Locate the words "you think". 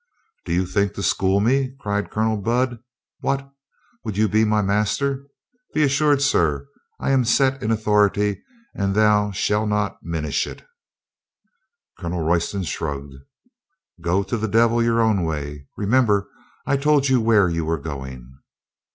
0.53-0.93